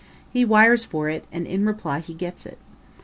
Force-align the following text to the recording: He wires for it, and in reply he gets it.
He 0.33 0.45
wires 0.45 0.83
for 0.83 1.09
it, 1.09 1.25
and 1.31 1.45
in 1.45 1.63
reply 1.63 1.99
he 1.99 2.15
gets 2.15 2.47
it. 2.47 2.57